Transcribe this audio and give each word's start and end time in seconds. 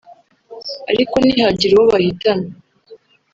ariko 0.91 1.13
ntihagira 1.19 1.73
uwo 1.75 1.85
bahitana 1.91 2.47